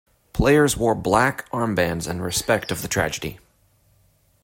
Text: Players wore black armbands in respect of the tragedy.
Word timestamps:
Players 0.33 0.75
wore 0.75 0.95
black 0.95 1.47
armbands 1.51 2.09
in 2.09 2.23
respect 2.23 2.71
of 2.71 2.81
the 2.81 2.87
tragedy. 2.87 3.37